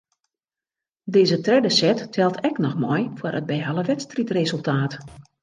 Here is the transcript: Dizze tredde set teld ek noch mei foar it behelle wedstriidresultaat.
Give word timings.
Dizze 1.13 1.37
tredde 1.47 1.71
set 1.79 1.99
teld 2.15 2.41
ek 2.49 2.55
noch 2.67 2.79
mei 2.85 3.03
foar 3.21 3.37
it 3.41 3.49
behelle 3.53 3.83
wedstriidresultaat. 3.93 4.93